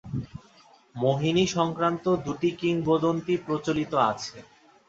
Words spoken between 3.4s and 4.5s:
প্রচলিত আছে।